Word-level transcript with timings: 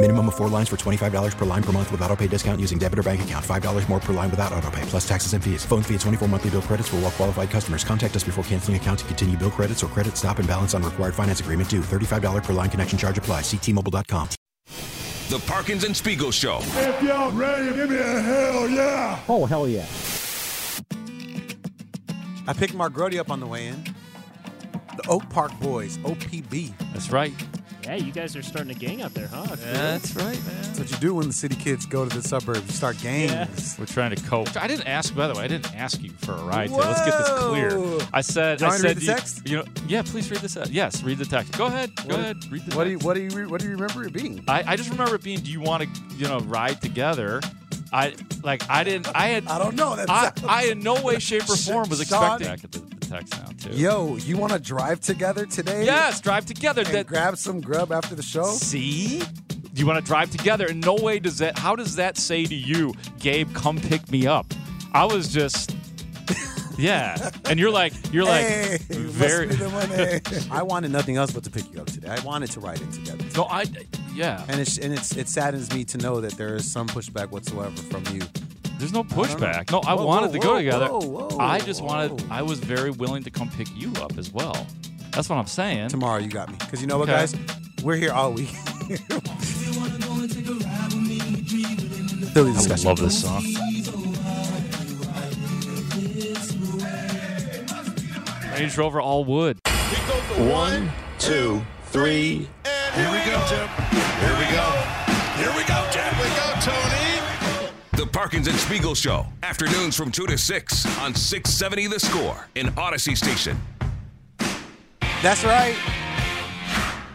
Minimum 0.00 0.28
of 0.28 0.36
four 0.36 0.48
lines 0.48 0.68
for 0.68 0.76
$25 0.76 1.36
per 1.36 1.44
line 1.44 1.62
per 1.62 1.72
month 1.72 1.90
with 1.90 2.00
auto 2.02 2.14
pay 2.14 2.28
discount 2.28 2.60
using 2.60 2.78
debit 2.78 3.00
or 3.00 3.02
bank 3.02 3.22
account. 3.22 3.44
$5 3.44 3.88
more 3.88 3.98
per 3.98 4.12
line 4.12 4.30
without 4.30 4.52
auto 4.52 4.70
pay, 4.70 4.82
plus 4.82 5.06
taxes 5.06 5.32
and 5.32 5.42
fees. 5.42 5.64
Phone 5.64 5.82
fee 5.82 5.94
at 5.96 6.00
24 6.02 6.28
monthly 6.28 6.50
bill 6.50 6.62
credits 6.62 6.88
for 6.88 6.96
all 6.96 7.02
well 7.02 7.10
qualified 7.10 7.50
customers. 7.50 7.82
Contact 7.82 8.14
us 8.14 8.22
before 8.22 8.44
canceling 8.44 8.76
account 8.76 9.00
to 9.00 9.04
continue 9.06 9.36
bill 9.36 9.50
credits 9.50 9.82
or 9.82 9.88
credit 9.88 10.16
stop 10.16 10.38
and 10.38 10.46
balance 10.46 10.72
on 10.72 10.84
required 10.84 11.16
finance 11.16 11.40
agreement 11.40 11.68
due. 11.68 11.80
$35 11.80 12.44
per 12.44 12.52
line 12.52 12.70
connection 12.70 12.96
charge 12.96 13.18
apply. 13.18 13.40
Ctmobile.com. 13.40 14.28
The 15.30 15.42
Parkins 15.48 15.82
and 15.82 15.96
Spiegel 15.96 16.30
Show. 16.30 16.60
If 16.62 17.02
y'all 17.02 17.32
ready, 17.32 17.74
give 17.74 17.90
me 17.90 17.96
a 17.96 18.20
hell 18.22 18.68
yeah. 18.68 19.18
Oh, 19.28 19.46
hell 19.46 19.66
yeah. 19.66 19.84
I 22.46 22.52
picked 22.52 22.74
Mark 22.74 22.92
Grote 22.92 23.16
up 23.16 23.32
on 23.32 23.40
the 23.40 23.46
way 23.46 23.66
in. 23.66 23.82
The 24.96 25.08
Oak 25.08 25.28
Park 25.28 25.58
Boys, 25.58 25.98
OPB. 25.98 26.72
That's 26.92 27.10
right. 27.10 27.34
Yeah, 27.88 27.94
you 27.94 28.12
guys 28.12 28.36
are 28.36 28.42
starting 28.42 28.70
a 28.70 28.74
gang 28.78 29.00
out 29.00 29.14
there, 29.14 29.28
huh? 29.28 29.46
Yeah, 29.48 29.56
that's 29.72 30.14
right, 30.14 30.36
man. 30.44 30.62
That's 30.62 30.78
what 30.78 30.90
you 30.90 30.98
do 30.98 31.14
when 31.14 31.26
the 31.26 31.32
city 31.32 31.56
kids 31.56 31.86
go 31.86 32.06
to 32.06 32.14
the 32.14 32.22
suburbs. 32.22 32.60
You 32.66 32.72
start 32.72 32.98
gangs. 33.00 33.32
Yeah. 33.32 33.48
We're 33.80 33.86
trying 33.86 34.14
to 34.14 34.22
cope. 34.24 34.54
I 34.62 34.66
didn't 34.66 34.86
ask, 34.86 35.16
by 35.16 35.26
the 35.26 35.32
way, 35.32 35.44
I 35.44 35.48
didn't 35.48 35.74
ask 35.74 36.02
you 36.02 36.10
for 36.18 36.32
a 36.32 36.44
ride 36.44 36.68
today. 36.68 36.80
Let's 36.80 37.00
get 37.06 37.16
this 37.16 37.30
clear. 37.44 38.08
I 38.12 38.20
said, 38.20 38.58
Do 38.58 38.64
you 38.66 38.68
I 38.70 38.74
want 38.74 38.82
me 38.82 38.88
to 38.88 38.88
said, 38.88 38.88
read 38.88 38.96
the 38.96 39.00
you- 39.00 39.06
text? 39.06 39.48
You, 39.48 39.56
know, 39.56 39.64
yeah, 39.86 40.02
please 40.02 40.30
read 40.30 40.40
this. 40.40 40.52
text. 40.52 40.70
Yes, 40.70 41.02
read 41.02 41.16
the 41.16 41.24
text. 41.24 41.56
Go 41.56 41.64
ahead. 41.64 41.96
Go 41.96 42.02
What- 42.08 42.18
ahead. 42.20 42.36
Read 42.52 42.66
the 42.66 42.76
What 42.76 42.84
do 42.84 42.90
you 42.90 42.96
text. 42.98 43.06
what 43.06 43.14
do 43.14 43.22
you 43.22 43.30
re- 43.30 43.46
what 43.46 43.60
do 43.62 43.66
you 43.68 43.72
remember 43.72 44.04
it 44.04 44.12
being? 44.12 44.44
I, 44.46 44.64
I 44.66 44.76
just 44.76 44.90
remember 44.90 45.14
it 45.14 45.22
being, 45.22 45.40
do 45.40 45.50
you 45.50 45.62
want 45.62 45.82
to, 45.84 45.88
you 46.16 46.28
know, 46.28 46.40
ride 46.40 46.82
together? 46.82 47.40
I 47.90 48.14
like 48.44 48.68
I 48.68 48.84
didn't 48.84 49.08
I 49.16 49.28
had 49.28 49.46
I 49.46 49.58
don't 49.58 49.74
know. 49.74 49.96
That 49.96 50.10
I, 50.10 50.30
I 50.46 50.64
in 50.66 50.80
no 50.80 51.00
way, 51.02 51.18
shape, 51.20 51.48
or 51.48 51.56
form 51.56 51.88
was 51.88 52.06
Sean- 52.06 52.38
expecting. 52.42 52.84
I 53.12 53.18
get 53.22 53.30
the, 53.30 53.36
the 53.36 53.40
text 53.40 53.64
now 53.64 53.70
too. 53.72 53.76
Yo, 53.78 54.16
you 54.16 54.36
want 54.36 54.52
to 54.52 54.58
drive 54.58 55.00
together 55.00 55.46
today? 55.46 55.84
Yes, 55.84 56.20
drive 56.20 56.46
together. 56.46 56.82
And 56.82 56.90
That 56.94 57.06
grab 57.06 57.36
some 57.36 57.60
grub 57.60 57.92
after 57.92 58.14
the 58.14 58.22
show. 58.22 58.44
See? 58.44 59.22
You 59.74 59.86
want 59.86 59.98
to 59.98 60.04
drive 60.04 60.30
together? 60.30 60.66
In 60.66 60.80
no 60.80 60.94
way 60.96 61.18
does 61.20 61.38
that. 61.38 61.58
How 61.58 61.76
does 61.76 61.96
that 61.96 62.16
say 62.16 62.44
to 62.44 62.54
you, 62.54 62.94
Gabe? 63.20 63.52
Come 63.54 63.78
pick 63.78 64.10
me 64.10 64.26
up. 64.26 64.46
I 64.92 65.04
was 65.04 65.28
just, 65.32 65.76
yeah. 66.76 67.30
And 67.44 67.60
you're 67.60 67.70
like, 67.70 67.92
you're 68.12 68.24
like, 68.24 68.46
Hey, 68.46 68.78
very. 68.88 69.46
be 69.48 69.54
the 69.56 69.68
money. 69.68 70.48
I 70.50 70.62
wanted 70.62 70.90
nothing 70.90 71.16
else 71.16 71.30
but 71.30 71.44
to 71.44 71.50
pick 71.50 71.72
you 71.72 71.80
up 71.80 71.86
today. 71.86 72.08
I 72.08 72.18
wanted 72.24 72.50
to 72.52 72.60
ride 72.60 72.80
in 72.80 72.90
together. 72.90 73.24
No, 73.36 73.44
I, 73.44 73.66
yeah. 74.14 74.44
And 74.48 74.60
it's 74.60 74.78
and 74.78 74.92
it's 74.92 75.16
it 75.16 75.28
saddens 75.28 75.72
me 75.72 75.84
to 75.84 75.98
know 75.98 76.20
that 76.20 76.32
there 76.32 76.56
is 76.56 76.70
some 76.70 76.88
pushback 76.88 77.30
whatsoever 77.30 77.76
from 77.82 78.04
you. 78.12 78.22
There's 78.78 78.92
no 78.92 79.02
don't 79.02 79.10
pushback. 79.26 79.70
No, 79.72 79.80
I 79.80 79.94
Whoa, 79.94 80.06
wanted 80.06 80.28
whoa, 80.28 80.32
to 80.32 80.38
go 80.38 80.52
whoa, 80.52 80.58
together. 80.58 80.86
whoa, 80.88 81.26
whoa, 81.30 81.38
I 81.38 81.58
just 81.60 81.80
whoa. 81.82 81.88
wanted. 81.88 82.24
I 82.30 82.42
was 82.42 82.60
very 82.60 82.90
willing 82.90 83.24
to 83.24 83.30
come 83.30 83.50
pick 83.50 83.68
you 83.76 83.92
up 84.00 84.16
as 84.16 84.32
well. 84.32 84.66
That's 85.10 85.28
what 85.28 85.36
I'm 85.36 85.46
saying. 85.46 85.88
Tomorrow 85.88 86.18
you 86.20 86.28
got 86.28 86.48
me. 86.48 86.56
Because 86.60 86.80
you 86.80 86.86
know 86.86 86.98
what, 86.98 87.08
Okay. 87.08 87.18
guys? 87.18 87.34
We're 87.82 87.96
here 87.96 88.12
all 88.12 88.32
week. 88.32 88.48
Philly 92.34 92.52
I 92.52 92.74
love 92.84 92.98
this 92.98 93.20
song. 93.22 93.42
Range 98.52 98.76
Rover 98.76 99.00
all 99.00 99.24
wood. 99.24 99.58
One, 100.36 100.90
two, 101.18 101.62
three. 101.86 102.48
And 102.64 102.94
here 102.94 103.10
we 103.10 103.18
go, 103.30 103.40
Tim. 103.48 103.68
Here 104.20 104.36
we 104.38 104.46
go. 104.54 104.66
Here 105.36 105.52
we 105.56 105.64
go, 105.64 105.86
Tim. 105.90 106.14
Here 106.14 106.24
we 106.24 106.30
go, 106.36 106.54
Tony. 106.60 107.07
The 107.98 108.06
Parkins 108.06 108.46
and 108.46 108.56
Spiegel 108.56 108.94
Show. 108.94 109.26
Afternoons 109.42 109.96
from 109.96 110.12
2 110.12 110.28
to 110.28 110.38
6 110.38 111.00
on 111.00 111.16
670 111.16 111.88
The 111.88 111.98
Score 111.98 112.46
in 112.54 112.68
Audacy 112.74 113.16
Station. 113.16 113.60
That's 115.20 115.42
right. 115.42 115.74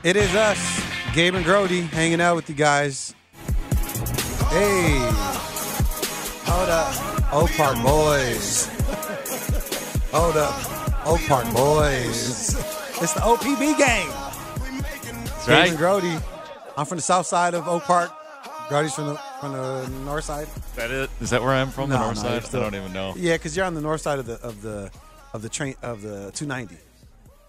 It 0.03 0.17
is 0.17 0.35
us, 0.35 0.85
Gabe 1.13 1.35
and 1.35 1.45
Grote, 1.45 1.69
hanging 1.69 2.19
out 2.19 2.35
with 2.35 2.49
you 2.49 2.55
guys. 2.55 3.15
Hey. 4.49 4.97
Hold 6.51 6.69
up. 6.69 7.33
Oak 7.33 7.51
Park 7.51 7.81
Boys. 7.81 8.67
Hold 10.11 10.35
up. 10.35 11.07
Oak 11.07 11.21
Park 11.29 11.45
Boys. 11.53 12.55
It's 13.01 13.13
the 13.13 13.21
OPB 13.21 13.77
gang. 13.77 14.09
That's 15.23 15.45
Gabe 15.45 15.55
right. 15.55 15.69
and 15.69 15.77
Grote. 15.77 16.03
I'm 16.75 16.85
from 16.85 16.97
the 16.97 17.01
south 17.01 17.25
side 17.25 17.53
of 17.53 17.69
Oak 17.69 17.83
Park. 17.83 18.11
Grote's 18.67 18.95
from 18.95 19.05
the 19.05 19.32
from 19.43 19.51
the 19.51 19.89
north 20.05 20.23
side. 20.23 20.47
That 20.75 20.89
it? 20.89 21.09
Is 21.19 21.31
that 21.31 21.41
where 21.41 21.51
I'm 21.51 21.69
from? 21.69 21.89
the 21.89 21.97
north 21.97 22.15
no, 22.15 22.21
side? 22.21 22.45
still- 22.45 22.61
I 22.61 22.63
don't 22.69 22.75
even 22.75 22.93
know. 22.93 23.13
Yeah, 23.17 23.33
because 23.33 23.57
you're 23.57 23.65
on 23.65 23.73
the 23.73 23.81
north 23.81 23.99
side 24.01 24.19
of 24.19 24.25
the 24.25 24.35
of 24.41 24.61
the 24.61 24.89
of 25.33 25.41
the 25.41 25.49
train 25.49 25.75
of 25.81 26.01
the 26.01 26.31
290. 26.31 26.77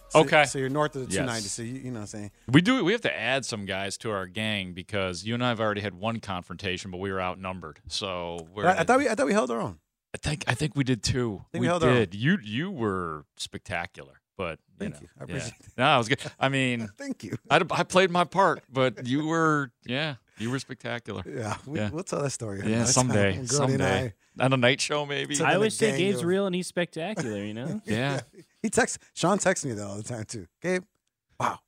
So, 0.08 0.20
Okay. 0.20 0.44
So 0.44 0.58
you're 0.58 0.68
north 0.68 0.96
of 0.96 1.08
the 1.08 1.14
Yes. 1.14 1.18
290. 1.22 1.48
So 1.48 1.62
you, 1.62 1.74
you 1.74 1.90
know 1.90 1.94
what 1.94 2.00
I'm 2.02 2.06
saying. 2.06 2.30
We 2.48 2.62
do. 2.62 2.84
We 2.84 2.92
have 2.92 3.00
to 3.02 3.16
add 3.16 3.44
some 3.44 3.64
guys 3.66 3.96
to 3.98 4.10
our 4.10 4.26
gang 4.26 4.72
because 4.72 5.24
you 5.24 5.34
and 5.34 5.44
I 5.44 5.50
have 5.50 5.60
already 5.60 5.82
had 5.82 5.94
one 5.94 6.18
confrontation, 6.20 6.90
but 6.90 6.98
we 6.98 7.12
were 7.12 7.20
outnumbered. 7.20 7.80
So 7.88 8.48
we're. 8.52 8.66
I, 8.66 8.78
I 8.78 8.84
thought 8.84 8.98
we 8.98 9.08
I 9.08 9.14
thought 9.14 9.26
we 9.26 9.32
held 9.32 9.50
our 9.52 9.60
own. 9.60 9.78
I 10.12 10.18
think. 10.18 10.44
I 10.48 10.54
think 10.54 10.74
we 10.74 10.82
did 10.82 11.02
too. 11.02 11.44
think 11.52 11.60
we 11.60 11.60
we 11.60 11.66
held 11.68 11.84
our 11.84 11.90
own. 11.90 11.96
did. 11.96 12.14
You. 12.14 12.38
You 12.42 12.70
were 12.72 13.24
spectacular, 13.36 14.20
but 14.36 14.58
you 14.80 14.90
Thank 14.90 14.94
know, 14.94 15.00
you. 15.02 15.08
I 15.16 15.20
yeah. 15.20 15.24
appreciate. 15.24 15.54
No, 15.78 15.84
I 15.84 15.98
was 15.98 16.08
good. 16.08 16.20
I 16.38 16.48
mean, 16.48 16.88
Thank 16.98 17.24
you. 17.24 17.36
I, 17.50 17.60
I 17.70 17.82
played 17.84 18.10
my 18.10 18.24
part, 18.24 18.62
but 18.72 19.06
you 19.06 19.26
were. 19.26 19.70
Yeah, 19.86 20.16
you 20.38 20.50
were 20.50 20.58
spectacular. 20.58 21.22
Yeah, 21.26 21.56
we, 21.66 21.78
Yeah. 21.78 21.90
we'll 21.90 22.04
tell 22.04 22.22
that 22.22 22.30
story. 22.30 22.60
Yeah, 22.60 22.66
another 22.66 22.86
someday. 22.92 23.32
time. 23.36 23.46
Grote 23.46 23.60
and 23.70 23.78
Someday. 23.80 24.12
On 24.40 24.52
a 24.52 24.56
night 24.56 24.80
show, 24.80 25.06
maybe. 25.06 25.40
I 25.40 25.54
always 25.54 25.74
say 25.76 25.96
Gabe's 25.96 26.18
of- 26.20 26.24
real 26.26 26.46
and 26.46 26.54
he's 26.56 26.66
spectacular, 26.76 27.38
you 27.44 27.54
know? 27.54 27.80
Yeah. 27.84 28.20
He 28.62 28.68
texts 28.70 28.98
Sean 29.14 29.38
texts 29.38 29.64
me 29.64 29.72
that 29.72 29.84
all 29.86 29.96
the 29.96 30.02
time 30.02 30.24
too. 30.24 30.46
Gabe, 30.60 30.82
wow, 31.38 31.60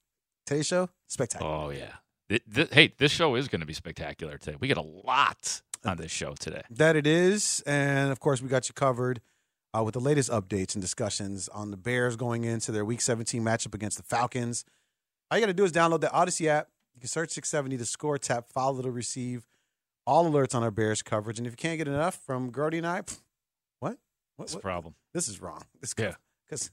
today's 0.46 0.66
show 0.66 0.88
spectacular. 1.06 1.52
Oh 1.52 1.70
yeah. 1.70 1.92
Th- 2.28 2.42
th- 2.52 2.68
hey, 2.72 2.92
this 2.98 3.12
show 3.12 3.36
is 3.36 3.46
going 3.46 3.60
to 3.60 3.66
be 3.66 3.72
spectacular 3.72 4.36
today. 4.36 4.56
We 4.58 4.66
get 4.66 4.78
a 4.78 4.82
lot 4.82 5.62
on 5.84 5.96
this 5.96 6.10
show 6.10 6.32
today. 6.34 6.62
That 6.70 6.96
it 6.96 7.06
is, 7.06 7.62
and 7.66 8.10
of 8.10 8.18
course 8.18 8.42
we 8.42 8.48
got 8.48 8.68
you 8.68 8.72
covered 8.74 9.20
uh, 9.76 9.82
with 9.82 9.94
the 9.94 10.00
latest 10.00 10.30
updates 10.30 10.74
and 10.74 10.82
discussions 10.82 11.48
on 11.48 11.70
the 11.70 11.76
Bears 11.76 12.16
going 12.16 12.44
into 12.44 12.72
their 12.72 12.84
Week 12.84 13.00
17 13.00 13.42
matchup 13.42 13.74
against 13.74 13.96
the 13.96 14.02
Falcons. 14.02 14.64
All 15.30 15.38
you 15.38 15.42
got 15.42 15.48
to 15.48 15.54
do 15.54 15.64
is 15.64 15.72
download 15.72 16.00
the 16.00 16.06
Audacy 16.08 16.46
app. 16.46 16.68
You 16.94 17.00
can 17.00 17.08
search 17.08 17.30
670 17.30 17.76
to 17.78 17.84
score, 17.84 18.16
tap 18.18 18.46
follow 18.52 18.80
to 18.82 18.90
receive 18.90 19.46
all 20.06 20.30
alerts 20.30 20.54
on 20.54 20.62
our 20.62 20.70
Bears 20.70 21.02
coverage. 21.02 21.38
And 21.38 21.46
if 21.46 21.52
you 21.52 21.56
can't 21.56 21.78
get 21.78 21.88
enough 21.88 22.18
from 22.24 22.50
Grote 22.50 22.74
and 22.74 22.86
I, 22.86 23.02
pff, 23.02 23.18
what? 23.80 23.98
What's 24.36 24.52
the 24.54 24.60
problem. 24.60 24.94
This 25.12 25.28
is 25.28 25.40
wrong. 25.40 25.62
This 25.80 25.94
Yeah. 25.98 26.14
because 26.46 26.70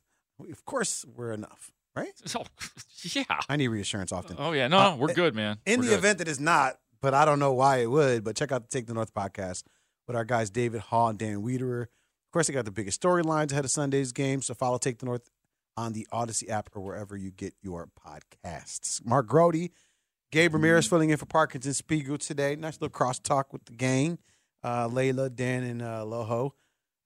of 0.49 0.65
course 0.65 1.03
we're 1.15 1.31
enough, 1.31 1.71
right? 1.95 2.11
So, 2.25 2.43
yeah. 3.03 3.23
I 3.49 3.55
need 3.57 3.67
reassurance 3.69 4.11
often. 4.11 4.35
Oh 4.39 4.51
yeah. 4.51 4.67
No, 4.67 4.77
Uh, 4.79 4.95
we're 4.95 5.13
good, 5.13 5.33
man. 5.35 5.57
In 5.65 5.79
We're 5.79 5.85
the 5.85 5.89
good. 5.91 5.97
event 5.99 6.17
that 6.19 6.27
it's 6.27 6.39
not, 6.39 6.77
but 7.01 7.13
I 7.13 7.25
don't 7.25 7.39
know 7.39 7.53
why 7.53 7.77
it 7.77 7.89
would. 7.89 8.23
But 8.23 8.35
check 8.35 8.51
out 8.51 8.61
the 8.61 8.69
Take 8.69 8.85
the 8.87 8.93
North 8.93 9.13
podcast 9.13 9.63
with 10.07 10.15
our 10.15 10.25
guys 10.25 10.49
David 10.49 10.81
Haugh 10.91 11.09
and 11.09 11.17
Dan 11.19 11.41
Wiederer. 11.41 11.87
Of 12.33 12.35
course, 12.35 12.47
they 12.47 12.53
got 12.53 12.65
the 12.65 12.71
biggest 12.71 12.99
storylines 12.99 13.51
ahead 13.51 13.63
of 13.63 13.69
Sunday's 13.69 14.11
game. 14.11 14.41
So 14.41 14.55
follow 14.55 14.79
Take 14.79 14.97
the 14.97 15.05
North 15.05 15.29
on 15.77 15.93
the 15.93 16.07
Audacy 16.11 16.49
app 16.49 16.67
or 16.73 16.81
wherever 16.81 17.15
you 17.15 17.29
get 17.29 17.53
your 17.61 17.87
podcasts. 18.03 19.05
Mark 19.05 19.27
Grote, 19.27 19.69
Gabe 20.31 20.55
Ramirez 20.55 20.87
filling 20.87 21.11
in 21.11 21.17
for 21.17 21.27
Parkins 21.27 21.67
and 21.67 21.75
Spiegel 21.75 22.17
today. 22.17 22.55
Nice 22.55 22.81
little 22.81 22.89
crosstalk 22.89 23.53
with 23.53 23.65
the 23.65 23.73
gang, 23.73 24.17
uh, 24.63 24.87
Layla, 24.87 25.35
Dan, 25.35 25.61
and 25.61 25.83
uh, 25.83 26.03
Loho. 26.07 26.53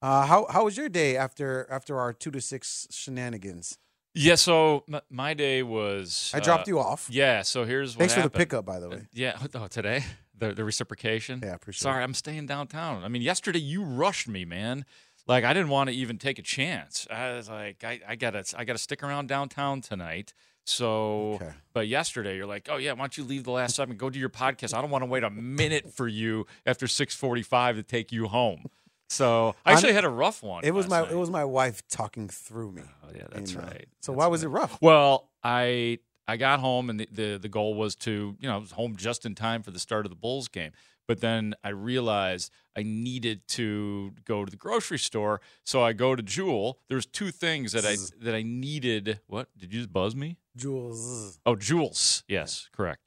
Uh, 0.00 0.24
how 0.24 0.46
how 0.48 0.64
was 0.64 0.78
your 0.78 0.88
day 0.88 1.18
after 1.18 1.66
after 1.70 1.98
our 1.98 2.14
two 2.14 2.30
to 2.30 2.40
six 2.40 2.86
shenanigans? 2.90 3.76
Yeah. 4.14 4.36
So 4.36 4.84
m- 4.90 5.02
my 5.10 5.34
day 5.34 5.62
was. 5.62 6.30
I 6.32 6.40
dropped 6.40 6.68
uh, 6.68 6.70
you 6.70 6.78
off. 6.78 7.06
Yeah. 7.10 7.42
So 7.42 7.66
here's 7.66 7.96
what 7.96 7.98
Thanks 7.98 8.14
for 8.14 8.22
the 8.22 8.30
pickup, 8.30 8.64
by 8.64 8.80
the 8.80 8.88
way. 8.88 9.02
Yeah. 9.12 9.36
Oh, 9.54 9.66
today 9.66 10.04
the 10.38 10.52
the 10.52 10.64
reciprocation. 10.64 11.40
Yeah, 11.42 11.52
I 11.52 11.54
appreciate 11.54 11.82
Sorry, 11.82 12.00
it. 12.00 12.04
I'm 12.04 12.14
staying 12.14 12.46
downtown. 12.46 13.04
I 13.04 13.08
mean, 13.08 13.22
yesterday 13.22 13.58
you 13.58 13.82
rushed 13.82 14.28
me, 14.28 14.44
man. 14.44 14.84
Like 15.28 15.44
I 15.44 15.52
didn't 15.52 15.68
want 15.68 15.90
to 15.90 15.94
even 15.96 16.18
take 16.18 16.38
a 16.38 16.42
chance. 16.42 17.06
I 17.10 17.34
was 17.34 17.48
like, 17.48 17.84
I, 17.84 18.00
I 18.08 18.16
gotta, 18.16 18.44
I 18.56 18.64
gotta 18.64 18.78
stick 18.78 19.02
around 19.02 19.28
downtown 19.28 19.80
tonight. 19.82 20.32
So, 20.64 21.34
Okay. 21.34 21.50
but 21.72 21.88
yesterday 21.88 22.36
you're 22.36 22.46
like, 22.46 22.68
oh 22.70 22.76
yeah, 22.76 22.92
why 22.92 22.98
don't 22.98 23.16
you 23.16 23.24
leave 23.24 23.44
the 23.44 23.50
last 23.50 23.76
segment, 23.76 23.98
go 24.00 24.10
do 24.10 24.18
your 24.18 24.28
podcast? 24.28 24.74
I 24.76 24.80
don't 24.82 24.90
want 24.90 25.02
to 25.02 25.06
wait 25.06 25.24
a 25.24 25.30
minute 25.30 25.92
for 25.92 26.08
you 26.08 26.46
after 26.66 26.86
6:45 26.86 27.76
to 27.76 27.82
take 27.82 28.12
you 28.12 28.28
home. 28.28 28.66
So 29.10 29.54
I 29.64 29.72
actually 29.72 29.94
had 29.94 30.04
a 30.04 30.10
rough 30.10 30.42
one. 30.42 30.64
It 30.64 30.72
was 30.74 30.86
my 30.88 31.00
night. 31.00 31.12
it 31.12 31.14
was 31.16 31.30
my 31.30 31.44
wife 31.44 31.82
talking 31.88 32.28
through 32.28 32.72
me. 32.72 32.82
Oh 33.02 33.08
yeah, 33.16 33.24
that's 33.32 33.54
know. 33.54 33.60
Uh, 33.62 33.64
right. 33.64 33.86
So 34.00 34.12
That's 34.12 34.18
why 34.18 34.26
was 34.26 34.44
right. 34.44 34.50
it 34.50 34.60
rough? 34.60 34.78
Well, 34.82 35.30
I 35.42 36.00
I 36.26 36.36
got 36.36 36.60
home 36.60 36.90
and 36.90 37.00
the, 37.00 37.08
the 37.10 37.38
the 37.38 37.48
goal 37.48 37.74
was 37.74 37.94
to 37.96 38.36
you 38.38 38.48
know 38.48 38.56
I 38.56 38.58
was 38.58 38.72
home 38.72 38.96
just 38.96 39.24
in 39.24 39.34
time 39.34 39.62
for 39.62 39.70
the 39.70 39.78
start 39.78 40.04
of 40.04 40.10
the 40.10 40.16
Bulls 40.16 40.48
game. 40.48 40.72
But 41.08 41.20
then 41.22 41.54
I 41.64 41.70
realized 41.70 42.52
I 42.76 42.82
needed 42.82 43.48
to 43.48 44.12
go 44.26 44.44
to 44.44 44.50
the 44.50 44.58
grocery 44.58 44.98
store, 44.98 45.40
so 45.64 45.82
I 45.82 45.94
go 45.94 46.14
to 46.14 46.22
Jewel. 46.22 46.78
There's 46.88 47.06
two 47.06 47.30
things 47.30 47.72
that 47.72 47.86
I 47.86 47.96
that 48.22 48.34
I 48.34 48.42
needed. 48.42 49.18
What 49.26 49.48
did 49.56 49.72
you 49.72 49.80
just 49.80 49.92
buzz 49.92 50.14
me? 50.14 50.36
Jules. 50.54 51.40
Oh, 51.46 51.56
Jules. 51.56 52.24
Yes, 52.28 52.68
correct. 52.72 53.00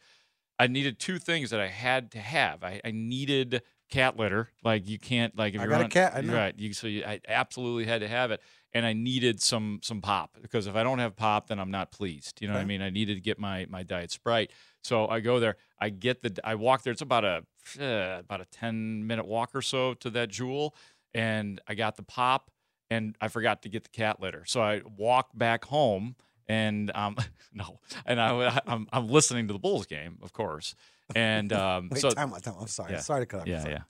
I 0.59 0.68
needed 0.68 1.00
two 1.00 1.19
things 1.19 1.51
that 1.51 1.59
I 1.59 1.68
had 1.68 2.12
to 2.12 2.19
have. 2.19 2.63
I, 2.63 2.81
I 2.83 2.92
needed 2.92 3.62
cat 3.89 4.18
litter. 4.18 4.50
Like 4.63 4.88
you 4.88 4.98
can't 4.98 5.38
like 5.38 5.53
if 5.53 5.62
I 5.62 5.65
you're 5.65 5.71
got 5.71 5.86
a 5.86 5.89
cat, 5.89 6.13
I 6.15 6.21
know. 6.21 6.33
right. 6.33 6.56
You, 6.57 6.74
so 6.74 6.88
you, 6.88 7.03
I 7.06 7.19
absolutely 7.27 7.86
had 7.86 8.01
to 8.01 8.07
have 8.07 8.31
it, 8.31 8.42
and 8.73 8.85
I 8.85 8.94
needed 8.94 9.41
some 9.41 9.79
some 9.83 10.01
pop 10.01 10.38
because 10.41 10.68
if 10.68 10.75
I 10.75 10.83
don't 10.83 11.00
have 11.00 11.15
pop, 11.15 11.47
then 11.47 11.59
I'm 11.59 11.71
not 11.71 11.91
pleased. 11.91 12.41
You 12.41 12.47
know 12.47 12.53
what 12.53 12.62
I 12.62 12.65
mean? 12.65 12.81
I 12.81 12.89
needed 12.89 13.15
to 13.15 13.21
get 13.21 13.39
my 13.39 13.65
my 13.69 13.83
diet 13.83 14.12
sprite. 14.12 14.51
So 14.83 15.07
I 15.07 15.19
go 15.19 15.39
there. 15.39 15.57
I 15.79 15.89
get 15.89 16.21
the. 16.21 16.35
I 16.44 16.56
walk 16.56 16.83
there. 16.83 16.91
It's 16.91 17.01
about 17.01 17.25
a 17.25 17.44
uh, 17.79 18.19
about 18.19 18.41
a 18.41 18.45
ten 18.45 19.06
minute 19.06 19.27
walk 19.27 19.51
or 19.53 19.62
so 19.62 19.94
to 19.95 20.09
that 20.12 20.29
jewel, 20.29 20.75
and 21.13 21.62
I 21.68 21.75
got 21.75 21.97
the 21.97 22.03
pop, 22.03 22.50
and 22.89 23.15
I 23.21 23.27
forgot 23.27 23.62
to 23.63 23.69
get 23.69 23.83
the 23.83 23.89
cat 23.89 24.19
litter. 24.21 24.44
So 24.45 24.62
I 24.62 24.81
walk 24.97 25.29
back 25.33 25.65
home, 25.65 26.15
and 26.47 26.91
um 26.95 27.15
no, 27.53 27.79
and 28.06 28.19
I 28.19 28.59
I'm, 28.65 28.88
I'm 28.91 29.07
listening 29.09 29.47
to 29.47 29.53
the 29.53 29.59
Bulls 29.59 29.85
game, 29.85 30.17
of 30.21 30.33
course, 30.33 30.75
and 31.15 31.51
um 31.63 31.89
Wait, 31.91 32.01
so 32.01 32.09
time 32.09 32.33
out, 32.33 32.44
time 32.44 32.56
out. 32.56 32.62
I'm 32.62 32.67
sorry. 32.67 32.94
yeah. 32.94 33.00
Sorry 33.00 33.21
to 33.21 33.25
cut 33.25 33.41
off. 33.41 33.47
yeah 33.47 33.67
yeah. 33.67 33.81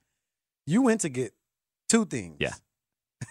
You 0.66 0.82
went 0.82 1.02
to 1.02 1.10
get 1.10 1.34
two 1.88 2.06
things. 2.06 2.38
Yeah. 2.40 2.54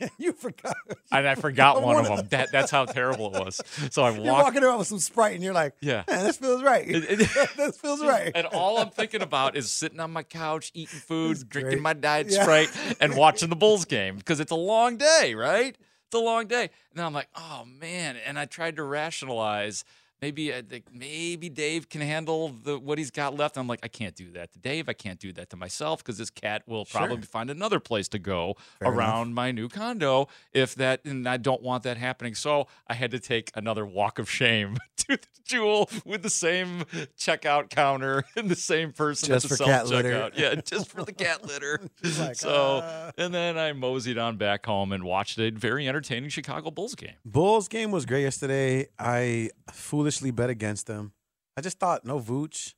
you 0.18 0.32
forgot. 0.32 0.74
And 1.10 1.26
I 1.28 1.34
forgot 1.34 1.82
one 1.82 1.96
of 1.96 2.02
One 2.08 2.12
of 2.12 2.18
them. 2.18 2.28
That 2.30 2.52
that's 2.52 2.70
how 2.70 2.84
terrible 2.84 3.34
it 3.34 3.44
was. 3.44 3.60
So 3.90 4.02
I 4.02 4.10
You're 4.16 4.32
walking 4.32 4.62
around 4.62 4.78
with 4.78 4.88
some 4.88 4.98
Sprite 4.98 5.34
and 5.34 5.42
you're 5.44 5.52
like, 5.54 5.74
Yeah. 5.80 6.04
man, 6.08 6.24
this 6.24 6.36
feels 6.36 6.62
right. 6.62 6.88
It- 6.88 7.04
it- 7.20 7.28
this 7.56 7.76
feels 7.78 8.00
right. 8.02 8.32
And 8.34 8.46
all 8.48 8.78
I'm 8.78 8.90
thinking 8.90 9.22
about 9.22 9.56
is 9.56 9.70
sitting 9.70 10.00
on 10.00 10.12
my 10.12 10.22
couch, 10.22 10.70
eating 10.74 10.98
food, 10.98 11.48
drinking 11.48 11.70
great. 11.72 11.82
my 11.82 11.92
diet 11.92 12.28
Yeah. 12.30 12.42
Sprite, 12.42 12.70
and 13.00 13.16
watching 13.16 13.48
the 13.50 13.56
Bulls 13.56 13.84
game 13.84 14.16
because 14.16 14.40
it's 14.40 14.52
a 14.52 14.56
long 14.56 14.96
day, 14.96 15.34
right? 15.34 15.76
It's 16.06 16.14
a 16.14 16.18
long 16.18 16.46
day. 16.46 16.62
And 16.64 16.70
then 16.96 17.06
I'm 17.06 17.14
like, 17.14 17.28
oh 17.34 17.64
man. 17.80 18.16
And 18.26 18.38
I 18.38 18.44
tried 18.46 18.76
to 18.76 18.82
rationalize. 18.82 19.84
Maybe 20.22 20.54
I 20.54 20.62
think 20.62 20.84
maybe 20.94 21.48
Dave 21.48 21.88
can 21.88 22.00
handle 22.00 22.54
the 22.62 22.78
what 22.78 22.96
he's 22.96 23.10
got 23.10 23.36
left. 23.36 23.56
I'm 23.58 23.66
like, 23.66 23.80
I 23.82 23.88
can't 23.88 24.14
do 24.14 24.30
that 24.30 24.52
to 24.52 24.60
Dave. 24.60 24.88
I 24.88 24.92
can't 24.92 25.18
do 25.18 25.32
that 25.32 25.50
to 25.50 25.56
myself 25.56 25.98
because 25.98 26.16
this 26.16 26.30
cat 26.30 26.62
will 26.68 26.84
probably 26.84 27.22
find 27.22 27.50
another 27.50 27.80
place 27.80 28.06
to 28.10 28.20
go 28.20 28.54
Fair 28.78 28.86
enough. 28.86 28.98
around 28.98 29.34
my 29.34 29.50
new 29.50 29.68
condo 29.68 30.28
if 30.52 30.76
that 30.76 31.04
and 31.04 31.28
I 31.28 31.38
don't 31.38 31.60
want 31.60 31.82
that 31.82 31.96
happening. 31.96 32.36
So 32.36 32.68
I 32.86 32.94
had 32.94 33.10
to 33.10 33.18
take 33.18 33.50
another 33.56 33.84
walk 33.84 34.20
of 34.20 34.30
shame 34.30 34.76
to 34.98 35.16
the 35.16 35.26
jewel 35.42 35.90
with 36.04 36.22
the 36.22 36.30
same 36.30 36.84
checkout 37.18 37.68
counter 37.68 38.22
and 38.36 38.48
the 38.48 38.54
same 38.54 38.92
person 38.92 39.26
Just 39.30 39.48
for 39.48 39.56
cat 39.56 39.88
litter. 39.88 40.30
Yeah, 40.36 40.54
just 40.64 40.88
for 40.88 41.02
the 41.02 41.12
cat 41.12 41.44
litter. 41.44 41.80
Like, 42.20 42.36
so 42.36 42.76
uh. 42.76 43.10
and 43.18 43.34
then 43.34 43.58
I 43.58 43.72
moseyed 43.72 44.18
on 44.18 44.36
back 44.36 44.66
home 44.66 44.92
and 44.92 45.02
watched 45.02 45.40
a 45.40 45.50
very 45.50 45.88
entertaining 45.88 46.30
Chicago 46.30 46.70
Bulls 46.70 46.94
game. 46.94 47.14
Bulls 47.24 47.66
game 47.66 47.90
was 47.90 48.06
great 48.06 48.22
yesterday. 48.22 48.86
I 49.00 49.50
foolishly 49.72 50.11
bet 50.20 50.50
against 50.50 50.86
them. 50.86 51.12
I 51.56 51.60
just 51.60 51.78
thought 51.78 52.04
no 52.04 52.20
Vooch. 52.20 52.74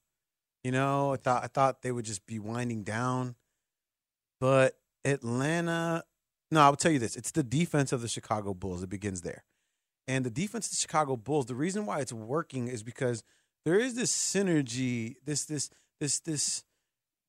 You 0.63 0.73
know, 0.73 1.13
I 1.13 1.17
thought 1.17 1.45
I 1.45 1.47
thought 1.47 1.83
they 1.83 1.93
would 1.93 2.05
just 2.05 2.27
be 2.27 2.39
winding 2.39 2.85
down. 2.85 3.37
But 4.41 4.79
Atlanta, 5.05 6.05
no, 6.51 6.61
I 6.61 6.69
will 6.69 6.77
tell 6.77 6.93
you 6.93 6.99
this: 6.99 7.17
it's 7.17 7.31
the 7.31 7.43
defense 7.43 7.93
of 7.93 8.01
the 8.01 8.09
Chicago 8.09 8.55
Bulls. 8.55 8.83
It 8.83 8.89
begins 8.91 9.23
there, 9.23 9.45
and 10.09 10.25
the 10.25 10.31
defense 10.31 10.67
of 10.67 10.73
the 10.73 10.79
Chicago 10.79 11.17
Bulls. 11.17 11.47
The 11.47 11.55
reason 11.55 11.87
why 11.87 12.01
it's 12.01 12.13
working 12.13 12.69
is 12.69 12.83
because 12.83 13.23
there 13.65 13.79
is 13.79 13.95
this 13.95 14.13
synergy, 14.13 15.17
this 15.25 15.45
this 15.45 15.71
this 16.01 16.21
this 16.21 16.65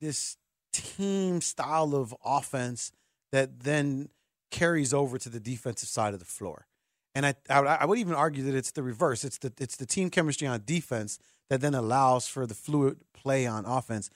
this 0.01 0.37
team 0.73 1.41
style 1.41 1.95
of 1.95 2.15
offense 2.23 2.91
that 3.31 3.61
then 3.61 4.09
carries 4.51 4.93
over 4.93 5.17
to 5.17 5.29
the 5.29 5.39
defensive 5.39 5.89
side 5.89 6.13
of 6.13 6.19
the 6.19 6.25
floor. 6.25 6.67
And 7.15 7.25
I, 7.25 7.35
I, 7.50 7.59
I 7.62 7.85
would 7.85 7.97
even 7.97 8.13
argue 8.13 8.44
that 8.44 8.53
it's 8.53 8.71
the 8.71 8.83
reverse. 8.83 9.23
It's 9.23 9.38
the 9.38 9.51
it's 9.57 9.77
the 9.77 9.85
team 9.85 10.09
chemistry 10.09 10.47
on 10.47 10.62
defense 10.65 11.17
that 11.50 11.62
then 11.62 11.73
allows 11.73 12.27
for 12.27 12.45
the 12.45 12.53
fluid 12.53 12.97
play 13.13 13.47
on 13.47 13.65
offense, 13.65 14.09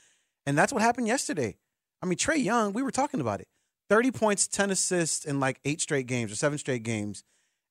and 0.46 0.58
that's 0.58 0.74
what 0.74 0.82
happened 0.82 1.08
yesterday. 1.08 1.58
I 2.02 2.06
mean, 2.06 2.18
Trae 2.18 2.44
Young, 2.44 2.74
we 2.74 2.84
were 2.84 2.92
talking 2.92 3.22
about 3.22 3.40
it. 3.40 3.48
Thirty 3.90 4.12
points, 4.12 4.48
ten 4.48 4.70
assists 4.70 5.24
in 5.24 5.40
like 5.40 5.60
eight 5.64 5.80
straight 5.80 6.08
games 6.08 6.32
or 6.32 6.36
seven 6.36 6.58
straight 6.58 6.84
games, 6.84 7.24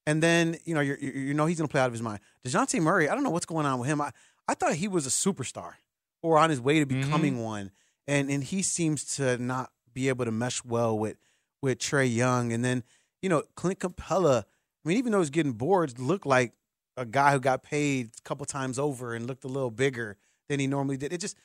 and 0.06 0.22
then 0.22 0.56
you 0.64 0.74
know 0.74 0.80
you're, 0.80 0.98
you 0.98 1.10
you 1.10 1.34
know 1.34 1.44
he's 1.44 1.58
going 1.58 1.68
to 1.68 1.72
play 1.72 1.82
out 1.82 1.86
of 1.86 1.92
his 1.92 2.02
mind. 2.02 2.20
Dejounte 2.46 2.80
Murray, 2.80 3.08
I 3.08 3.14
don't 3.14 3.22
know 3.22 3.30
what's 3.30 3.46
going 3.46 3.66
on 3.66 3.78
with 3.78 3.88
him. 3.88 4.00
I 4.00 4.12
I 4.48 4.54
thought 4.54 4.74
he 4.74 4.88
was 4.88 5.06
a 5.06 5.10
superstar 5.10 5.74
or 6.22 6.38
on 6.38 6.48
his 6.48 6.60
way 6.60 6.80
to 6.80 6.86
mm-hmm. 6.86 7.02
becoming 7.02 7.42
one, 7.42 7.70
and 8.06 8.30
and 8.30 8.42
he 8.42 8.62
seems 8.62 9.16
to 9.16 9.36
not 9.36 9.70
be 9.92 10.08
able 10.08 10.24
to 10.24 10.32
mesh 10.32 10.64
well 10.64 10.98
with 10.98 11.18
with 11.60 11.78
Trae 11.78 12.12
Young, 12.12 12.52
and 12.52 12.64
then 12.64 12.82
you 13.20 13.28
know 13.28 13.42
Clint 13.54 13.80
Capela. 13.80 14.44
I 14.88 14.90
mean, 14.90 14.96
even 14.96 15.12
though 15.12 15.18
he's 15.18 15.28
getting 15.28 15.52
boards, 15.52 15.98
looked 15.98 16.24
like 16.24 16.54
a 16.96 17.04
guy 17.04 17.32
who 17.32 17.40
got 17.40 17.62
paid 17.62 18.06
a 18.18 18.22
couple 18.22 18.46
times 18.46 18.78
over 18.78 19.14
and 19.14 19.26
looked 19.26 19.44
a 19.44 19.46
little 19.46 19.70
bigger 19.70 20.16
than 20.48 20.60
he 20.60 20.66
normally 20.66 20.96
did. 20.96 21.12
It 21.12 21.20
just 21.20 21.36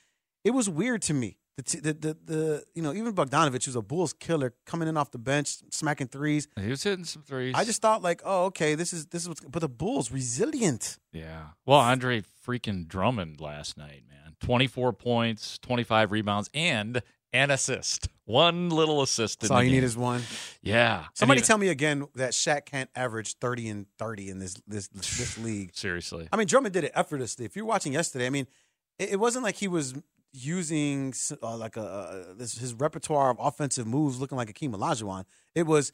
it 0.45 0.51
was 0.51 0.69
weird 0.69 1.01
to 1.03 1.13
me. 1.13 1.39
The 1.57 1.63
t- 1.63 1.79
the 1.81 1.93
the, 1.93 2.17
the 2.23 2.63
you 2.73 2.81
know 2.81 2.93
even 2.93 3.13
Bogdanovich, 3.13 3.65
who's 3.65 3.75
a 3.75 3.81
Bulls 3.81 4.13
killer, 4.13 4.53
coming 4.65 4.87
in 4.87 4.95
off 4.95 5.11
the 5.11 5.17
bench, 5.17 5.57
smacking 5.71 6.07
threes. 6.07 6.47
He 6.57 6.69
was 6.69 6.83
hitting 6.83 7.03
some 7.03 7.21
threes. 7.21 7.53
I 7.57 7.65
just 7.65 7.81
thought 7.81 8.01
like, 8.01 8.21
oh, 8.23 8.45
okay, 8.45 8.75
this 8.75 8.93
is 8.93 9.07
this 9.07 9.23
is 9.23 9.27
what's. 9.27 9.41
But 9.41 9.59
the 9.59 9.67
Bulls 9.67 10.09
resilient. 10.09 10.97
Yeah. 11.11 11.47
Well, 11.65 11.79
Andre 11.79 12.21
freaking 12.47 12.87
Drummond 12.87 13.41
last 13.41 13.77
night, 13.77 14.03
man. 14.09 14.37
24 14.39 14.93
points, 14.93 15.57
25 15.57 16.13
rebounds, 16.13 16.49
and 16.53 17.01
an 17.33 17.51
assist. 17.51 18.07
One 18.25 18.69
little 18.69 19.01
assist. 19.01 19.41
That's 19.41 19.51
all 19.51 19.61
you 19.61 19.71
need 19.71 19.83
is 19.83 19.97
one. 19.97 20.21
Yeah. 20.61 21.05
Somebody 21.13 21.41
tell 21.41 21.57
me 21.57 21.67
again 21.67 22.07
that 22.15 22.31
Shaq 22.31 22.65
can't 22.65 22.89
average 22.95 23.35
thirty 23.35 23.67
and 23.67 23.87
thirty 23.97 24.29
in 24.29 24.39
this 24.39 24.55
this 24.65 24.87
this 24.87 25.37
league. 25.43 25.75
Seriously. 25.75 26.29
I 26.31 26.37
mean, 26.37 26.47
Drummond 26.47 26.73
did 26.73 26.85
it 26.85 26.93
effortlessly. 26.95 27.45
If 27.45 27.55
you're 27.55 27.65
watching 27.65 27.91
yesterday, 27.91 28.27
I 28.27 28.29
mean, 28.29 28.47
it, 28.97 29.13
it 29.13 29.19
wasn't 29.19 29.43
like 29.43 29.55
he 29.55 29.67
was 29.67 29.93
using 30.31 31.13
uh, 31.41 31.57
like 31.57 31.77
a 31.77 31.81
uh, 31.81 32.33
this 32.35 32.57
his 32.57 32.73
repertoire 32.73 33.29
of 33.29 33.37
offensive 33.39 33.87
moves 33.87 34.19
looking 34.19 34.37
like 34.37 34.53
Akeem 34.53 34.73
Olajuwon. 34.73 35.25
It 35.53 35.67
was, 35.67 35.91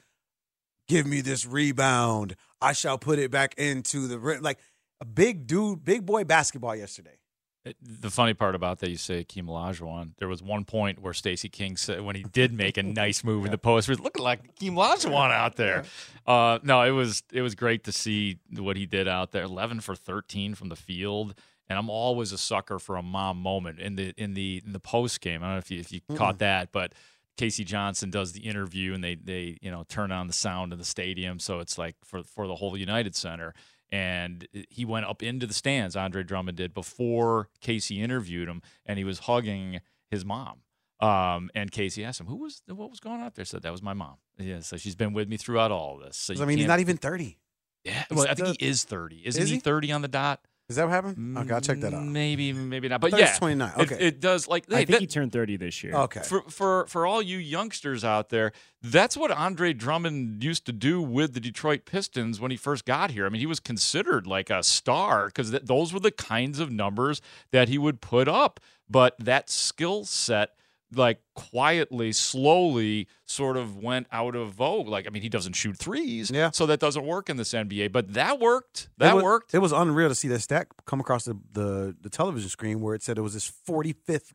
give 0.87 1.05
me 1.05 1.21
this 1.21 1.45
rebound, 1.45 2.35
I 2.61 2.73
shall 2.73 2.97
put 2.97 3.19
it 3.19 3.31
back 3.31 3.55
into 3.57 4.07
the 4.07 4.19
rim. 4.19 4.41
Like 4.41 4.59
a 5.01 5.05
big 5.05 5.47
dude, 5.47 5.83
big 5.83 6.05
boy 6.05 6.23
basketball 6.23 6.75
yesterday. 6.75 7.17
It- 7.65 7.75
The 7.81 8.09
funny 8.09 8.33
part 8.33 8.55
about 8.55 8.79
that, 8.79 8.89
you 8.89 8.95
say 8.97 9.23
Akeem 9.23 9.45
Olajuwon. 9.45 10.11
There 10.17 10.27
was 10.27 10.41
one 10.41 10.63
point 10.65 10.99
where 10.99 11.13
Stacey 11.13 11.49
King 11.49 11.75
said 11.77 12.01
when 12.01 12.15
he 12.15 12.23
did 12.23 12.53
make 12.53 12.77
a 12.77 12.83
nice 12.83 13.23
move 13.23 13.45
in 13.45 13.51
the 13.51 13.57
post, 13.57 13.89
was 13.89 13.99
looking 13.99 14.23
like 14.23 14.55
Akeem 14.55 14.73
Olajuwon 14.73 15.31
out 15.31 15.55
there. 15.57 15.83
Uh, 16.25 16.59
no, 16.63 16.81
it 16.83 16.91
was 16.91 17.23
it 17.31 17.41
was 17.41 17.55
great 17.55 17.83
to 17.83 17.91
see 17.91 18.39
what 18.57 18.77
he 18.77 18.85
did 18.85 19.07
out 19.07 19.31
there. 19.31 19.43
Eleven 19.43 19.81
for 19.81 19.95
thirteen 19.95 20.55
from 20.55 20.69
the 20.69 20.75
field, 20.77 21.35
and 21.67 21.77
I'm 21.77 21.89
always 21.89 22.31
a 22.31 22.37
sucker 22.37 22.79
for 22.79 22.95
a 22.95 23.03
mom 23.03 23.37
moment 23.41 23.79
in 23.79 23.95
the 23.95 24.13
in 24.17 24.33
the 24.35 24.61
in 24.65 24.71
the 24.71 24.79
post 24.79 25.19
game. 25.21 25.43
I 25.43 25.47
don't 25.47 25.55
know 25.55 25.59
if 25.59 25.69
you 25.69 25.79
if 25.79 25.91
you 25.91 25.99
caught 26.15 26.39
that, 26.39 26.71
but 26.71 26.93
K.C. 27.37 27.63
Johnson 27.65 28.09
does 28.09 28.31
the 28.33 28.41
interview 28.41 28.93
and 28.93 29.03
they 29.03 29.15
they 29.15 29.57
you 29.61 29.69
know 29.69 29.83
turn 29.89 30.11
on 30.13 30.27
the 30.27 30.33
sound 30.33 30.71
in 30.71 30.79
the 30.79 30.85
stadium, 30.85 31.39
so 31.39 31.59
it's 31.59 31.77
like 31.77 31.95
for 32.05 32.23
for 32.23 32.47
the 32.47 32.55
whole 32.55 32.77
United 32.77 33.15
Center. 33.15 33.53
And 33.91 34.47
he 34.69 34.85
went 34.85 35.05
up 35.07 35.23
into 35.23 35.47
the 35.47 35.53
stands. 35.53 35.95
Andre 35.95 36.23
Drummond 36.23 36.57
did 36.57 36.73
before 36.73 37.49
K.C. 37.61 37.99
interviewed 37.99 38.47
him, 38.47 38.61
and 38.85 38.99
he 38.99 39.03
was 39.03 39.19
hugging 39.19 39.79
his 40.11 40.23
mom. 40.23 40.59
Um, 40.99 41.49
and 41.55 41.71
K.C. 41.71 42.03
asked 42.03 42.19
him, 42.19 42.27
"Who 42.27 42.35
was 42.35 42.61
what 42.67 42.89
was 42.89 42.99
going 42.99 43.21
on 43.21 43.27
up 43.27 43.35
there?" 43.35 43.45
Said 43.45 43.61
that 43.63 43.71
was 43.71 43.81
my 43.81 43.93
mom. 43.93 44.17
Yeah, 44.37 44.59
so 44.59 44.77
she's 44.77 44.95
been 44.95 45.13
with 45.13 45.27
me 45.29 45.37
throughout 45.37 45.71
all 45.71 45.97
this. 45.97 46.17
So 46.17 46.33
I 46.35 46.45
mean, 46.45 46.57
he's 46.57 46.67
can't- 46.67 46.81
even 46.81 46.97
thirty. 46.97 47.39
Yeah, 47.85 48.03
well, 48.11 48.25
I 48.25 48.33
think 48.35 48.37
still- 48.39 48.55
he 48.59 48.67
is 48.67 48.83
thirty. 48.83 49.21
Isn't 49.25 49.41
Is 49.41 49.49
he, 49.49 49.55
he? 49.55 49.59
thirty 49.61 49.91
on 49.91 50.01
the 50.01 50.07
dot? 50.09 50.41
Is 50.69 50.75
that 50.75 50.83
what 50.85 50.91
happened? 50.91 51.35
Okay, 51.35 51.51
I'll 51.51 51.61
check 51.61 51.79
that 51.79 51.95
out. 51.95 52.03
Maybe, 52.03 52.53
maybe 52.53 52.87
not. 52.89 53.01
But 53.01 53.09
thought 53.09 53.19
he 53.19 53.25
yeah, 53.25 53.35
29. 53.37 53.71
Okay. 53.79 53.97
it, 53.99 54.19
does. 54.19 54.47
Like, 54.47 54.71
I 54.71 54.77
think 54.77 54.89
that- 54.89 55.01
he 55.01 55.07
turned 55.07 55.31
30 55.31 55.57
this 55.57 55.83
year. 55.83 55.95
Okay. 55.95 56.21
for 56.21 56.43
for 56.43 56.85
for 56.85 57.07
all 57.07 57.23
you 57.23 57.39
youngsters 57.39 58.03
out 58.03 58.29
there, 58.29 58.51
that's 58.83 59.17
what 59.17 59.31
Andre 59.31 59.73
Drummond 59.73 60.43
used 60.43 60.65
to 60.67 60.71
do 60.71 61.01
with 61.01 61.33
the 61.33 61.39
Detroit 61.39 61.85
Pistons 61.85 62.39
when 62.39 62.51
he 62.51 62.57
first 62.57 62.85
got 62.85 63.09
here. 63.09 63.25
I 63.25 63.29
mean, 63.29 63.39
he 63.39 63.47
was 63.47 63.59
considered 63.59 64.27
like 64.27 64.51
a 64.51 64.61
star 64.61 65.25
because 65.25 65.49
th- 65.49 65.63
those 65.63 65.91
were 65.91 65.99
the 65.99 66.11
kinds 66.11 66.59
of 66.59 66.71
numbers 66.71 67.19
that 67.51 67.67
he 67.67 67.79
would 67.79 67.99
put 67.99 68.27
up. 68.27 68.59
But 68.87 69.15
that 69.17 69.49
skill 69.49 70.05
set 70.05 70.51
like 70.93 71.21
quietly, 71.35 72.11
slowly, 72.11 73.07
sort 73.25 73.57
of 73.57 73.77
went 73.77 74.07
out 74.11 74.35
of 74.35 74.53
vogue. 74.53 74.87
Like, 74.87 75.05
I 75.05 75.11
mean, 75.11 75.21
he 75.21 75.29
doesn't 75.29 75.53
shoot 75.53 75.77
threes, 75.77 76.31
Yeah. 76.31 76.49
so 76.51 76.65
that 76.65 76.79
doesn't 76.79 77.05
work 77.05 77.29
in 77.29 77.37
this 77.37 77.53
NBA. 77.53 77.91
But 77.91 78.13
that 78.13 78.39
worked. 78.39 78.89
That 78.97 79.11
it 79.11 79.15
was, 79.15 79.23
worked. 79.23 79.53
It 79.53 79.59
was 79.59 79.71
unreal 79.71 80.09
to 80.09 80.15
see 80.15 80.27
that 80.29 80.39
stat 80.39 80.67
come 80.85 80.99
across 80.99 81.25
the, 81.25 81.37
the, 81.51 81.95
the 82.01 82.09
television 82.09 82.49
screen 82.49 82.81
where 82.81 82.95
it 82.95 83.03
said 83.03 83.17
it 83.17 83.21
was 83.21 83.33
his 83.33 83.51
45th 83.67 84.33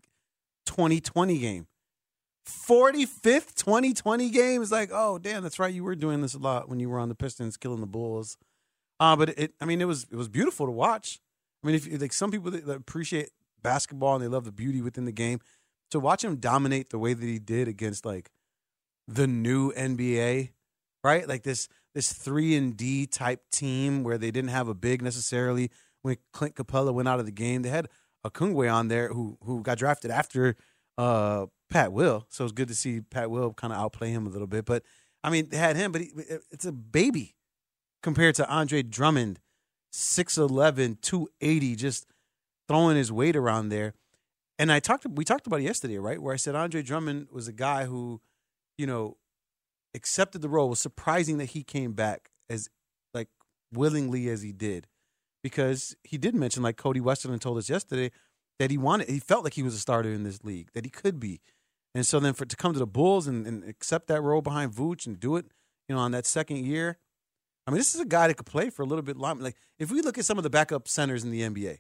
2020 0.67 1.39
game. 1.39 1.67
45th 2.47 3.55
2020 3.55 4.31
game 4.31 4.63
is 4.63 4.71
like, 4.71 4.91
oh 4.93 5.19
damn, 5.19 5.43
that's 5.43 5.59
right. 5.59 5.73
You 5.73 5.85
were 5.85 5.95
doing 5.97 6.21
this 6.21 6.35
a 6.35 6.39
lot 6.39 6.69
when 6.69 6.79
you 6.81 6.89
were 6.89 6.99
on 6.99 7.09
the 7.09 7.15
Pistons, 7.15 7.57
killing 7.57 7.81
the 7.81 7.87
Bulls. 7.87 8.37
Uh, 9.01 9.17
but 9.17 9.31
it, 9.31 9.55
I 9.61 9.65
mean, 9.65 9.81
it 9.81 9.87
was 9.87 10.07
it 10.11 10.17
was 10.17 10.29
beautiful 10.29 10.67
to 10.67 10.73
watch. 10.73 11.21
I 11.63 11.67
mean, 11.67 11.77
if 11.77 11.87
you- 11.87 11.97
like 11.99 12.13
some 12.13 12.31
people 12.31 12.51
that 12.51 12.69
appreciate 12.69 13.31
basketball 13.63 14.15
and 14.15 14.23
they 14.23 14.29
love 14.29 14.45
the 14.45 14.53
beauty 14.53 14.83
within 14.83 15.05
the 15.07 15.13
game, 15.13 15.41
to 15.95 16.01
watch 16.01 16.25
him 16.25 16.37
dominate 16.37 16.91
the 16.91 16.99
way 16.99 17.15
that 17.15 17.25
he 17.25 17.39
did 17.39 17.69
against 17.69 18.05
like 18.05 18.33
the 19.07 19.29
new 19.29 19.73
NBA, 19.73 20.51
right? 21.05 21.29
Like 21.29 21.45
this 21.45 21.69
this 21.95 22.13
three 22.13 22.57
and 22.57 22.77
D 22.77 23.07
type 23.07 23.43
team 23.53 24.03
where 24.03 24.19
they 24.19 24.33
didn't 24.33 24.51
have 24.51 24.67
a 24.67 24.75
big 24.75 25.03
necessarily. 25.03 25.71
When 26.03 26.17
Clint 26.33 26.57
Capela 26.57 26.93
went 26.93 27.07
out 27.07 27.21
of 27.21 27.27
the 27.27 27.33
game, 27.33 27.63
they 27.63 27.69
had 27.69 27.89
Okongwu 28.27 28.73
on 28.75 28.89
there 28.89 29.09
who 29.09 29.39
who 29.45 29.63
got 29.63 29.79
drafted 29.79 30.11
after 30.11 30.57
uh, 30.99 31.47
Pat 31.71 31.93
Will. 31.93 32.27
So 32.29 32.43
it's 32.43 32.53
good 32.53 32.69
to 32.69 32.75
see 32.75 33.01
Pat 33.01 33.31
Will 33.31 33.53
kind 33.53 33.73
of 33.73 33.79
outplay 33.79 34.11
him 34.11 34.27
a 34.27 34.31
little 34.31 34.49
bit. 34.49 34.65
But 34.65 34.83
I 35.23 35.31
mean, 35.31 35.49
they 35.49 35.59
had 35.59 35.77
him, 35.77 35.93
but 35.93 36.01
he, 36.01 36.11
it's 36.51 36.65
a 36.65 36.73
baby 36.73 37.37
compared 38.03 38.35
to 38.35 38.49
Andre 38.51 38.83
Drummond, 38.83 39.39
6'11", 39.93 41.01
280, 41.01 41.77
just 41.77 42.07
throwing 42.67 42.97
his 42.97 43.13
weight 43.13 43.37
around 43.37 43.69
there. 43.69 43.95
And 44.59 44.71
I 44.71 44.81
talked, 44.81 45.07
we 45.09 45.25
talked 45.25 45.47
about 45.47 45.61
it 45.61 45.65
yesterday, 45.65 45.99
right? 45.99 46.21
Where 46.21 46.33
I 46.33 46.37
said 46.37 46.55
Andre 46.55 46.83
Drummond 46.83 47.29
was 47.33 47.49
a 47.49 47.53
guy 47.53 47.87
who, 47.87 48.21
you 48.79 48.87
know, 48.87 49.17
accepted 49.95 50.43
the 50.43 50.49
role. 50.49 50.67
It 50.67 50.71
was 50.71 50.81
surprising 50.81 51.39
that 51.39 51.47
he 51.47 51.63
came 51.63 51.93
back 51.93 52.31
as 52.49 52.69
like 53.13 53.29
willingly 53.73 54.29
as 54.29 54.43
he 54.43 54.53
did, 54.53 54.87
because 55.43 55.97
he 56.05 56.19
did 56.19 56.35
mention, 56.35 56.63
like 56.63 56.77
Cody 56.77 57.01
Westerlund 57.01 57.41
told 57.41 57.59
us 57.59 57.69
yesterday, 57.69 58.11
that 58.59 58.71
he 58.71 58.79
wanted, 58.79 59.09
he 59.09 59.19
felt 59.19 59.43
like 59.43 59.55
he 59.55 59.63
was 59.63 59.75
a 59.75 59.79
starter 59.79 60.13
in 60.13 60.23
this 60.23 60.45
league, 60.45 60.71
that 60.75 60.85
he 60.85 60.91
could 60.91 61.19
be. 61.19 61.41
And 61.95 62.07
so 62.07 62.21
then 62.21 62.35
for 62.35 62.45
to 62.45 62.57
come 62.57 62.73
to 62.73 62.79
the 62.79 62.87
Bulls 62.87 63.27
and, 63.27 63.47
and 63.47 63.65
accept 63.65 64.09
that 64.09 64.21
role 64.21 64.43
behind 64.43 64.73
Vooch 64.73 65.07
and 65.07 65.19
do 65.19 65.37
it, 65.37 65.47
you 65.89 65.95
know, 65.95 66.01
on 66.01 66.13
that 66.13 66.27
second 66.27 66.65
year, 66.65 66.99
I 67.67 67.71
mean, 67.71 67.79
this 67.79 67.95
is 67.95 68.01
a 68.01 68.07
guy 68.07 68.29
that 68.29 68.37
could 68.37 68.47
play 68.47 68.71
for 68.71 68.83
a 68.83 68.87
little 68.87 69.03
bit 69.03 69.17
longer. 69.17 69.43
Like 69.43 69.57
if 69.79 69.91
we 69.91 70.03
look 70.03 70.19
at 70.19 70.25
some 70.25 70.39
of 70.39 70.45
the 70.45 70.51
backup 70.51 70.89
centers 70.89 71.25
in 71.25 71.31
the 71.31 71.43
NBA, 71.43 71.79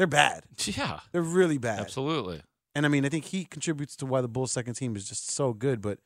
they're 0.00 0.06
bad. 0.06 0.44
Yeah, 0.64 1.00
They're 1.12 1.20
really 1.20 1.58
bad. 1.58 1.78
absolutely. 1.80 2.40
And 2.74 2.86
I 2.86 2.88
mean, 2.88 3.04
I 3.04 3.10
think 3.10 3.26
he 3.26 3.44
contributes 3.44 3.96
to 3.96 4.06
why 4.06 4.22
the 4.22 4.28
Bulls' 4.28 4.50
second 4.52 4.74
team 4.74 4.96
is 4.96 5.06
just 5.06 5.28
so 5.30 5.52
good. 5.52 5.82
But 5.82 5.98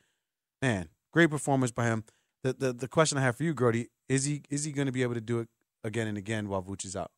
man, 0.61 0.89
great 1.13 1.31
performance 1.31 1.71
by 1.71 1.85
him. 1.87 2.03
The 2.43 2.55
the, 2.55 2.73
the 2.73 2.89
question 2.89 3.19
I 3.19 3.21
have 3.21 3.37
for 3.37 3.45
you, 3.45 3.55
Grote, 3.55 3.87
is 4.09 4.25
he 4.25 4.43
is 4.51 4.65
he 4.65 4.73
going 4.73 4.87
to 4.87 4.93
be 4.93 5.03
able 5.03 5.15
to 5.15 5.21
do 5.21 5.39
it 5.39 5.49
again 5.85 6.09
and 6.09 6.19
again 6.19 6.49
while 6.49 6.61
Vooch 6.63 6.85
is 6.85 6.97
out? 6.97 7.13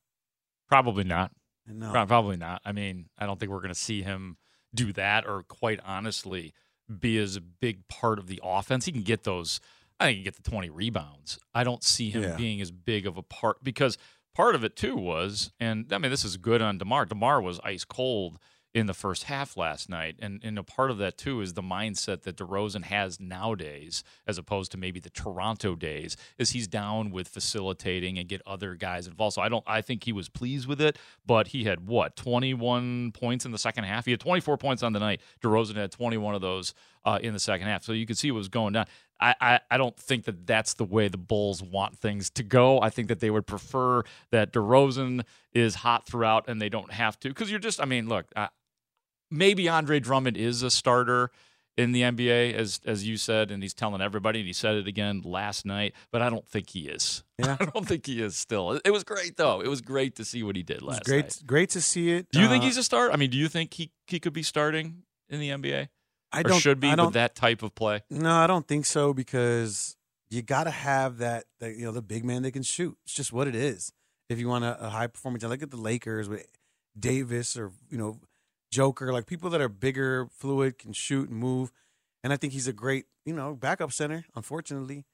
Probably 0.68 1.04
not. 1.04 1.32
No. 1.66 1.90
Probably 1.90 2.36
not. 2.36 2.60
I 2.64 2.72
mean, 2.72 3.06
I 3.18 3.24
don't 3.26 3.40
think 3.40 3.50
we're 3.50 3.58
going 3.60 3.68
to 3.68 3.74
see 3.74 4.02
him 4.02 4.36
do 4.74 4.92
that, 4.92 5.26
or 5.26 5.42
quite 5.44 5.80
honestly, 5.84 6.52
be 7.00 7.16
as 7.18 7.36
a 7.36 7.40
big 7.40 7.88
part 7.88 8.18
of 8.18 8.26
the 8.26 8.40
offense. 8.44 8.84
He 8.84 8.92
can 8.92 9.02
get 9.02 9.24
those. 9.24 9.60
I 9.98 10.04
think 10.06 10.18
he 10.18 10.22
can 10.22 10.32
get 10.32 10.42
the 10.44 10.50
twenty 10.50 10.68
rebounds. 10.70 11.38
I 11.54 11.64
don't 11.64 11.82
see 11.82 12.10
him 12.10 12.22
Yeah. 12.24 12.36
being 12.36 12.60
as 12.60 12.70
big 12.70 13.06
of 13.06 13.16
a 13.16 13.22
part 13.22 13.64
because 13.64 13.96
part 14.36 14.54
of 14.54 14.62
it 14.62 14.76
too 14.76 14.96
was, 14.96 15.50
and 15.58 15.90
I 15.90 15.98
mean, 15.98 16.10
this 16.10 16.24
is 16.24 16.36
good 16.36 16.60
on 16.60 16.76
Demar. 16.76 17.06
Demar 17.06 17.40
was 17.40 17.58
ice 17.64 17.84
cold 17.84 18.38
in 18.74 18.84
the 18.84 18.92
first 18.92 19.24
half 19.24 19.56
last 19.56 19.88
night, 19.88 20.16
and 20.18 20.38
and 20.44 20.58
a 20.58 20.62
part 20.62 20.90
of 20.90 20.98
that 20.98 21.16
too 21.16 21.40
is 21.40 21.54
the 21.54 21.62
mindset 21.62 22.24
that 22.24 22.36
DeRozan 22.36 22.84
has 22.84 23.18
nowadays, 23.18 24.04
as 24.26 24.36
opposed 24.36 24.70
to 24.72 24.76
maybe 24.76 25.00
the 25.00 25.08
Toronto 25.08 25.74
days, 25.74 26.18
is 26.36 26.50
he's 26.50 26.68
down 26.68 27.10
with 27.10 27.26
facilitating 27.26 28.18
and 28.18 28.28
get 28.28 28.42
other 28.46 28.74
guys 28.74 29.06
involved. 29.06 29.36
So 29.36 29.40
I 29.40 29.48
don't. 29.48 29.64
I 29.66 29.80
think 29.80 30.04
he 30.04 30.12
was 30.12 30.28
pleased 30.28 30.68
with 30.68 30.82
it, 30.82 30.98
but 31.24 31.48
he 31.48 31.64
had 31.64 31.86
what 31.86 32.16
twenty 32.16 32.52
one 32.52 33.12
points 33.12 33.46
in 33.46 33.52
the 33.52 33.58
second 33.58 33.84
half. 33.84 34.04
He 34.04 34.10
had 34.10 34.20
twenty 34.20 34.42
four 34.42 34.58
points 34.58 34.82
on 34.82 34.92
the 34.92 35.00
night. 35.00 35.22
DeRozan 35.42 35.76
had 35.76 35.90
twenty 35.90 36.18
one 36.18 36.34
of 36.34 36.42
those 36.42 36.74
uh, 37.06 37.18
in 37.22 37.32
the 37.32 37.40
second 37.40 37.68
half. 37.68 37.82
So 37.82 37.92
you 37.92 38.04
could 38.04 38.18
see 38.18 38.30
what 38.30 38.38
was 38.38 38.48
going 38.50 38.74
down. 38.74 38.84
I, 39.20 39.34
I, 39.40 39.60
I 39.70 39.76
don't 39.78 39.96
think 39.96 40.24
that 40.24 40.46
that's 40.46 40.74
the 40.74 40.84
way 40.84 41.08
the 41.08 41.16
Bulls 41.16 41.62
want 41.62 41.96
things 41.98 42.28
to 42.30 42.42
go. 42.42 42.80
I 42.80 42.90
think 42.90 43.08
that 43.08 43.20
they 43.20 43.30
would 43.30 43.46
prefer 43.46 44.02
that 44.30 44.52
DeRozan 44.52 45.24
is 45.54 45.76
hot 45.76 46.06
throughout 46.06 46.48
and 46.48 46.60
they 46.60 46.68
don't 46.68 46.92
have 46.92 47.18
to. 47.20 47.28
Because 47.28 47.50
you're 47.50 47.58
just, 47.58 47.80
I 47.80 47.86
mean, 47.86 48.08
look, 48.08 48.26
I, 48.36 48.48
maybe 49.30 49.68
Andre 49.68 50.00
Drummond 50.00 50.36
is 50.36 50.62
a 50.62 50.70
starter 50.70 51.30
in 51.78 51.92
the 51.92 52.00
NBA, 52.00 52.54
as 52.54 52.80
as 52.86 53.06
you 53.06 53.18
said, 53.18 53.50
and 53.50 53.62
he's 53.62 53.74
telling 53.74 54.00
everybody, 54.00 54.38
and 54.38 54.46
he 54.46 54.54
said 54.54 54.76
it 54.76 54.86
again 54.86 55.20
last 55.24 55.66
night. 55.66 55.94
But 56.10 56.22
I 56.22 56.30
don't 56.30 56.48
think 56.48 56.70
he 56.70 56.88
is. 56.88 57.22
Yeah. 57.38 57.58
I 57.60 57.66
don't 57.66 57.86
think 57.86 58.06
he 58.06 58.22
is 58.22 58.34
still. 58.34 58.80
It, 58.82 58.90
was 58.90 59.04
great 59.04 59.36
though. 59.36 59.60
It 59.60 59.68
was 59.68 59.82
great 59.82 60.16
to 60.16 60.24
see 60.24 60.42
what 60.42 60.56
he 60.56 60.62
did 60.62 60.80
last 60.80 61.04
great 61.04 61.24
night. 61.26 61.42
great 61.44 61.68
to 61.70 61.82
see 61.82 62.12
it. 62.12 62.28
Do 62.32 62.40
you 62.40 62.48
think 62.48 62.62
Uh, 62.62 62.66
he's 62.68 62.78
a 62.78 62.82
start? 62.82 63.12
I 63.12 63.16
mean, 63.16 63.28
do 63.28 63.36
you 63.36 63.48
think 63.48 63.74
he 63.74 63.90
he 64.06 64.18
could 64.18 64.32
be 64.32 64.42
starting 64.42 65.02
in 65.28 65.38
the 65.38 65.50
NBA? 65.50 65.88
I 66.36 66.42
don't 66.42 66.60
should 66.60 66.80
be 66.80 66.94
don't, 66.94 67.14
that 67.14 67.34
type 67.34 67.62
of 67.62 67.74
play. 67.74 68.02
No, 68.10 68.32
I 68.32 68.46
don't 68.46 68.66
think 68.66 68.86
so 68.86 69.14
because 69.14 69.96
you 70.30 70.42
got 70.42 70.64
to 70.64 70.70
have 70.70 71.18
that, 71.18 71.44
that, 71.60 71.76
you 71.76 71.84
know, 71.84 71.92
the 71.92 72.02
big 72.02 72.24
man 72.24 72.42
that 72.42 72.52
can 72.52 72.62
shoot. 72.62 72.96
It's 73.04 73.14
just 73.14 73.32
what 73.32 73.48
it 73.48 73.54
is. 73.54 73.92
If 74.28 74.38
you 74.40 74.48
want 74.48 74.64
a, 74.64 74.86
a 74.86 74.88
high 74.88 75.06
performance, 75.06 75.44
I 75.44 75.48
look 75.48 75.62
at 75.62 75.70
the 75.70 75.76
Lakers 75.76 76.28
with 76.28 76.46
Davis 76.98 77.56
or 77.56 77.72
you 77.90 77.98
know 77.98 78.18
Joker, 78.70 79.12
like 79.12 79.26
people 79.26 79.50
that 79.50 79.60
are 79.60 79.68
bigger, 79.68 80.28
fluid, 80.30 80.78
can 80.78 80.92
shoot 80.92 81.28
and 81.28 81.38
move. 81.38 81.72
And 82.24 82.32
I 82.32 82.36
think 82.36 82.52
he's 82.52 82.66
a 82.66 82.72
great, 82.72 83.04
you 83.24 83.32
know, 83.32 83.54
backup 83.54 83.92
center. 83.92 84.24
Unfortunately, 84.34 85.04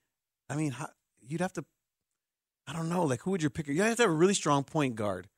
I 0.48 0.56
mean, 0.56 0.72
how, 0.72 0.88
you'd 1.20 1.40
have 1.40 1.52
to. 1.54 1.64
I 2.66 2.72
don't 2.72 2.88
know, 2.88 3.04
like 3.04 3.22
who 3.22 3.32
would 3.32 3.42
you 3.42 3.50
pick? 3.50 3.66
You 3.66 3.82
have 3.82 3.96
to 3.96 4.02
have 4.04 4.10
a 4.10 4.14
really 4.14 4.34
strong 4.34 4.62
point 4.62 4.94
guard, 4.94 5.28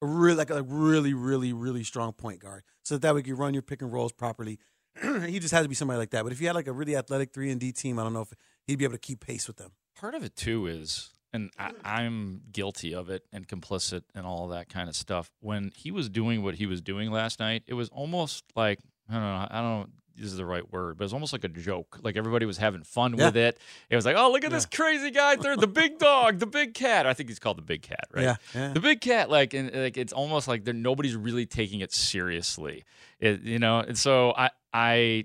a 0.00 0.06
really 0.06 0.36
like 0.36 0.50
a 0.50 0.62
really, 0.62 1.12
really, 1.12 1.52
really 1.52 1.84
strong 1.84 2.12
point 2.12 2.40
guard, 2.40 2.64
so 2.82 2.94
that, 2.94 3.02
that 3.02 3.14
way 3.14 3.18
you 3.20 3.24
can 3.24 3.36
run 3.36 3.54
your 3.54 3.62
pick 3.62 3.82
and 3.82 3.92
rolls 3.92 4.12
properly. 4.12 4.58
he 5.26 5.38
just 5.38 5.52
has 5.52 5.62
to 5.64 5.68
be 5.68 5.74
somebody 5.74 5.98
like 5.98 6.10
that. 6.10 6.22
But 6.24 6.32
if 6.32 6.40
you 6.40 6.46
had 6.46 6.56
like 6.56 6.68
a 6.68 6.72
really 6.72 6.96
athletic 6.96 7.32
three 7.32 7.50
and 7.50 7.60
D 7.60 7.72
team, 7.72 7.98
I 7.98 8.02
don't 8.02 8.12
know 8.12 8.22
if 8.22 8.32
he'd 8.66 8.76
be 8.76 8.84
able 8.84 8.94
to 8.94 8.98
keep 9.00 9.20
pace 9.20 9.46
with 9.46 9.56
them. 9.56 9.72
Part 9.98 10.14
of 10.14 10.22
it 10.24 10.36
too 10.36 10.66
is, 10.66 11.10
and 11.32 11.50
I, 11.58 11.72
I'm 11.84 12.42
guilty 12.52 12.94
of 12.94 13.10
it 13.10 13.24
and 13.32 13.46
complicit 13.48 14.02
and 14.14 14.26
all 14.26 14.48
that 14.48 14.68
kind 14.68 14.88
of 14.88 14.96
stuff. 14.96 15.30
When 15.40 15.72
he 15.74 15.90
was 15.90 16.08
doing 16.08 16.42
what 16.42 16.54
he 16.56 16.66
was 16.66 16.80
doing 16.80 17.10
last 17.10 17.40
night, 17.40 17.62
it 17.66 17.74
was 17.74 17.88
almost 17.90 18.44
like 18.54 18.78
I 19.08 19.14
don't 19.14 19.22
know. 19.22 19.46
I 19.50 19.60
don't 19.62 19.80
know. 19.80 19.86
This 20.18 20.30
is 20.32 20.38
the 20.38 20.46
right 20.46 20.72
word, 20.72 20.96
but 20.96 21.04
it 21.04 21.04
was 21.04 21.12
almost 21.12 21.34
like 21.34 21.44
a 21.44 21.48
joke. 21.48 21.98
Like 22.02 22.16
everybody 22.16 22.46
was 22.46 22.56
having 22.56 22.82
fun 22.84 23.18
Yeah. 23.18 23.26
with 23.26 23.36
it. 23.36 23.58
It 23.90 23.96
was 23.96 24.06
like, 24.06 24.16
oh, 24.16 24.32
look 24.32 24.44
at 24.46 24.50
this 24.50 24.64
crazy 24.64 25.10
guy 25.10 25.36
there, 25.36 25.58
the 25.58 25.66
big 25.66 25.98
dog, 25.98 26.38
the 26.38 26.46
big 26.46 26.72
cat. 26.72 27.06
I 27.06 27.12
think 27.12 27.28
he's 27.28 27.38
called 27.38 27.58
the 27.58 27.62
big 27.62 27.82
cat, 27.82 28.06
right? 28.14 28.22
Yeah, 28.24 28.36
yeah. 28.54 28.72
The 28.72 28.80
big 28.80 29.02
cat, 29.02 29.28
like, 29.28 29.52
and 29.52 29.70
like, 29.74 29.98
it's 29.98 30.14
almost 30.14 30.48
like 30.48 30.66
nobody's 30.66 31.14
really 31.16 31.44
taking 31.44 31.80
it 31.80 31.92
seriously, 31.92 32.84
it, 33.20 33.42
you 33.42 33.58
know. 33.58 33.80
And 33.80 33.98
so 33.98 34.32
I, 34.38 34.48
I, 34.76 35.24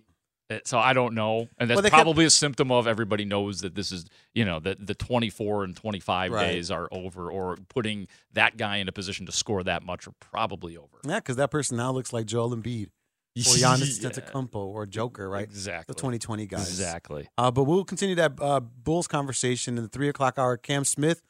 so 0.66 0.78
I 0.80 0.94
don't 0.94 1.14
know, 1.14 1.48
and 1.58 1.70
that's 1.70 1.78
Well, 1.78 1.82
they 1.84 1.90
kept- 1.90 2.04
probably 2.04 2.26
a 2.26 2.30
symptom 2.30 2.72
of 2.72 2.86
everybody 2.88 3.24
knows 3.26 3.62
that 3.62 3.74
this 3.76 3.92
is, 3.92 4.06
you 4.34 4.44
know, 4.46 4.60
that 4.60 4.86
the 4.86 4.94
24 4.96 5.64
and 5.64 5.76
25 5.76 6.32
Right. 6.32 6.46
days 6.48 6.70
are 6.72 6.88
over, 6.92 7.32
or 7.32 7.58
putting 7.70 8.08
that 8.34 8.58
guy 8.58 8.78
in 8.78 8.88
a 8.88 8.92
position 8.92 9.26
to 9.28 9.32
score 9.32 9.64
that 9.64 9.84
much 9.84 10.08
are 10.08 10.14
probably 10.20 10.76
over. 10.78 11.00
Yeah, 11.06 11.16
because 11.20 11.38
that 11.38 11.52
person 11.52 11.78
now 11.78 11.92
looks 11.92 12.12
like 12.12 12.26
Joel 12.26 12.56
Embiid 12.56 12.88
or 13.38 13.42
Giannis 13.42 14.02
Yeah. 14.04 14.10
Antetokounmpo 14.10 14.56
or 14.56 14.86
Joker, 14.86 15.30
right? 15.30 15.44
Exactly. 15.44 15.94
The 15.94 15.98
2020 16.00 16.46
guys. 16.48 16.68
Exactly. 16.68 17.30
Uh, 17.38 17.50
but 17.50 17.64
we'll 17.64 17.86
continue 17.86 18.16
that 18.16 18.34
uh, 18.42 18.60
Bulls 18.60 19.08
conversation 19.08 19.78
in 19.78 19.84
the 19.84 19.90
three 19.90 20.10
o'clock 20.10 20.38
hour. 20.38 20.58
Cam 20.58 20.84
Smith 20.84 21.22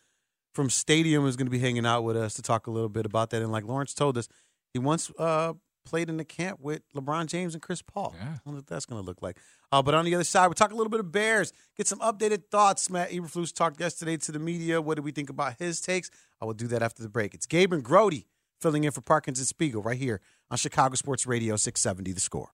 from 0.56 0.70
Stadium 0.72 1.28
is 1.28 1.36
going 1.38 1.46
to 1.46 1.52
be 1.52 1.60
hanging 1.60 1.86
out 1.86 2.02
with 2.04 2.18
us 2.18 2.34
to 2.34 2.42
talk 2.42 2.66
a 2.66 2.72
little 2.72 2.90
bit 2.90 3.06
about 3.06 3.30
that. 3.30 3.44
And 3.44 3.52
like 3.52 3.66
Lawrence 3.66 3.94
told 3.94 4.18
us, 4.18 4.28
he 4.74 4.80
once 4.80 5.12
uh, 5.20 5.54
played 5.84 6.10
in 6.10 6.18
the 6.18 6.26
camp 6.26 6.60
with 6.62 6.82
LeBron 6.94 7.28
James 7.28 7.54
and 7.54 7.62
Chris 7.62 7.82
Paul. 7.82 8.16
Yeah. 8.18 8.34
I 8.34 8.40
don't 8.46 8.56
what 8.56 8.68
that's 8.68 8.86
going 8.86 9.02
to 9.02 9.06
look 9.06 9.22
like. 9.22 9.38
Uh, 9.72 9.82
but 9.82 9.94
on 9.94 10.06
the 10.06 10.14
other 10.16 10.24
side, 10.24 10.48
we'll 10.48 10.54
talk 10.54 10.72
a 10.72 10.76
little 10.76 10.90
bit 10.90 11.00
of 11.00 11.12
Bears, 11.12 11.54
get 11.78 11.88
some 11.88 12.00
updated 12.00 12.44
thoughts. 12.52 12.90
Matt 12.90 13.12
Eberflus 13.12 13.54
talked 13.54 13.80
yesterday 13.80 14.18
to 14.18 14.32
the 14.32 14.40
media. 14.40 14.82
What 14.82 14.96
did 14.96 15.06
we 15.06 15.12
think 15.12 15.30
about 15.30 15.56
his 15.60 15.82
takes? 15.82 16.10
I 16.42 16.46
will 16.46 16.54
do 16.54 16.68
that 16.68 16.82
after 16.82 17.02
the 17.02 17.10
break. 17.10 17.34
It's 17.34 17.46
Gabe 17.46 17.74
and 17.74 17.84
Grote 17.84 18.24
filling 18.60 18.84
in 18.84 18.92
for 18.92 19.02
Parkins 19.02 19.40
and 19.40 19.48
Spiegel 19.48 19.82
right 19.82 19.98
here 19.98 20.22
on 20.50 20.58
Chicago 20.58 20.96
Sports 20.96 21.26
Radio 21.26 21.56
670 21.56 22.12
The 22.12 22.20
Score. 22.20 22.54